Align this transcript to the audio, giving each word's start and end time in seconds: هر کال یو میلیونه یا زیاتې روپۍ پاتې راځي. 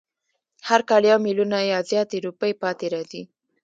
هر 0.67 0.81
کال 0.89 1.01
یو 1.11 1.17
میلیونه 1.25 1.59
یا 1.71 1.79
زیاتې 1.89 2.17
روپۍ 2.25 2.51
پاتې 2.61 2.85
راځي. 2.93 3.23